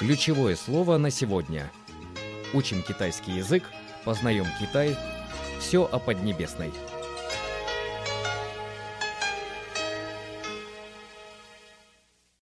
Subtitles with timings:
[0.00, 1.70] Ключевое слово на сегодня.
[2.52, 3.62] Учим китайский язык,
[4.04, 4.96] познаем Китай.
[5.60, 6.72] Все о Поднебесной.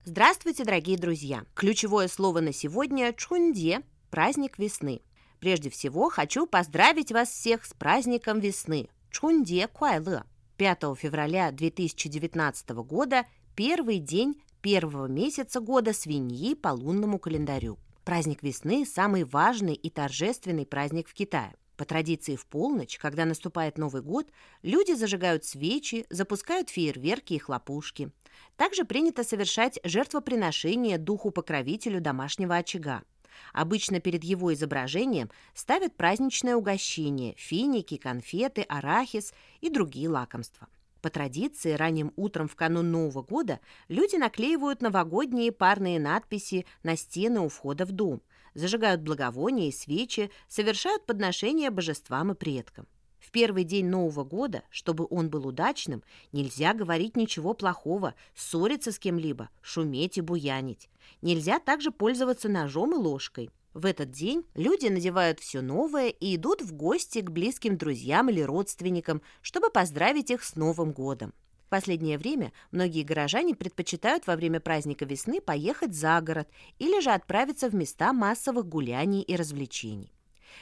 [0.02, 1.44] Здравствуйте, дорогие друзья!
[1.54, 5.02] Ключевое слово на сегодня– чунде– праздник весны.
[5.38, 10.22] Прежде всего, хочу поздравить вас всех с праздником весны– чунде куайле.
[10.56, 17.78] 5 февраля 2019 года– первый день первого месяца года свиньи по лунному календарю.
[18.02, 21.54] Праздник весны– самый важный и торжественный праздник в Китае.
[21.76, 24.26] По традиции в полночь, когда наступает Новый год,
[24.64, 28.10] люди зажигают свечи, запускают фейерверки и хлопушки.
[28.56, 33.04] Также принято совершать жертвоприношение духу-покровителю домашнего очага.
[33.52, 40.66] Обычно перед его изображением ставят праздничное угощение– финики, конфеты, арахис и другие лакомства.
[41.06, 47.38] По традиции, ранним утром в канун Нового года люди наклеивают новогодние парные надписи на стены
[47.38, 48.22] у входа в дом,
[48.54, 52.88] зажигают благовония и свечи, совершают подношения божествам и предкам.
[53.20, 58.98] В первый день Нового года, чтобы он был удачным, нельзя говорить ничего плохого, ссориться с
[58.98, 60.88] кем-либо, шуметь и буянить.
[61.22, 63.50] Нельзя также пользоваться ножом и ложкой.
[63.76, 68.40] В этот день люди надевают все новое и идут в гости к близким друзьям или
[68.40, 71.34] родственникам, чтобы поздравить их с Новым годом.
[71.66, 77.10] В последнее время многие горожане предпочитают во время праздника весны поехать за город или же
[77.10, 80.10] отправиться в места массовых гуляний и развлечений.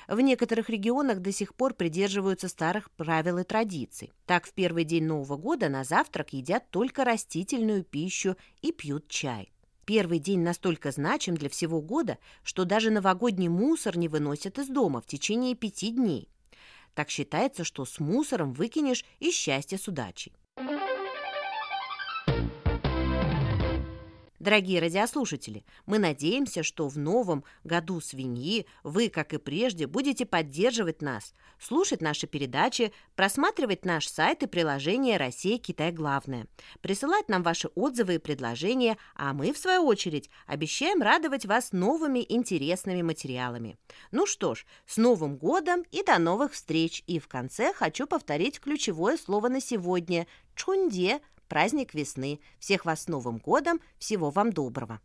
[0.09, 4.13] В некоторых регионах до сих пор придерживаются старых правил и традиций.
[4.27, 9.54] Так, в первый день Нового года на завтрак едят только растительную пищу и пьют чай.
[9.87, 15.01] Первый день настолько значим для всего года, что даже новогодний мусор не выносят из дома
[15.01, 16.29] в течение пяти дней.
[16.95, 20.33] Так считается, что с мусором выкинешь и счастье с удачей.
[24.45, 31.01] Дорогие радиослушатели, мы надеемся, что в новом году свиньи вы, как и прежде, будете поддерживать
[31.01, 35.57] нас, слушать наши передачи, просматривать наш сайт и приложение «Россия.
[35.57, 35.93] Китай.
[35.93, 36.47] Главное»,
[36.83, 42.23] присылать нам ваши отзывы и предложения, а мы, в свою очередь, обещаем радовать вас новыми
[42.29, 43.79] интересными материалами.
[44.11, 47.03] Ну что ж, с Новым годом и до новых встреч!
[47.07, 52.41] И в конце хочу повторить ключевое слово на сегодня– «чунде» праздник весны.
[52.59, 55.01] Всех вас с Новым годом, всего вам доброго!